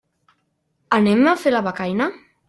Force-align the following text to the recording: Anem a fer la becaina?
Anem 0.97 1.21
a 1.31 1.33
fer 1.43 1.53
la 1.53 1.61
becaina? 1.67 2.09